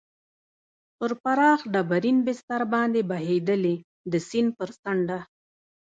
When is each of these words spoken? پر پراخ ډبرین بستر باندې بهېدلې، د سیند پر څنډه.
پر 0.97 1.11
پراخ 1.23 1.59
ډبرین 1.73 2.17
بستر 2.27 2.61
باندې 2.73 3.01
بهېدلې، 3.09 3.75
د 4.11 4.13
سیند 4.27 4.49
پر 4.57 4.69
څنډه. 4.81 5.19